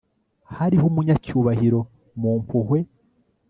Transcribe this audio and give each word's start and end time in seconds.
hariho 0.57 0.85
umunyacyubahiro 0.91 1.79
mu 2.19 2.31
mpuhwe 2.43 2.79